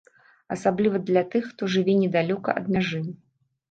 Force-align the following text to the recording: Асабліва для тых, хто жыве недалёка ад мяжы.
Асабліва 0.55 1.03
для 1.11 1.23
тых, 1.35 1.47
хто 1.53 1.71
жыве 1.77 1.97
недалёка 2.03 2.49
ад 2.61 2.65
мяжы. 2.77 3.09